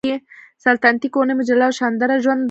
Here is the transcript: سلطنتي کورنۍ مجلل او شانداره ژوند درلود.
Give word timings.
سلطنتي 0.65 1.07
کورنۍ 1.15 1.33
مجلل 1.39 1.61
او 1.67 1.71
شانداره 1.79 2.15
ژوند 2.23 2.27
درلود. 2.37 2.39